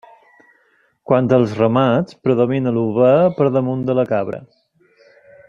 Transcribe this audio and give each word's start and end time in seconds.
Quant 1.11 1.29
als 1.37 1.53
ramats, 1.59 2.17
predomina 2.29 2.73
l'ovella 2.79 3.29
per 3.37 3.49
damunt 3.59 3.85
de 3.91 3.99
la 4.01 4.09
cabra. 4.15 4.43